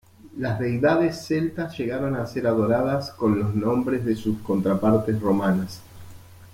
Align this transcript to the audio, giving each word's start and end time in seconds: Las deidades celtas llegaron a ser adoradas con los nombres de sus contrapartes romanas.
Las 0.35 0.57
deidades 0.59 1.27
celtas 1.27 1.77
llegaron 1.77 2.15
a 2.15 2.25
ser 2.25 2.47
adoradas 2.47 3.11
con 3.11 3.37
los 3.37 3.53
nombres 3.53 4.03
de 4.03 4.15
sus 4.15 4.39
contrapartes 4.39 5.21
romanas. 5.21 5.79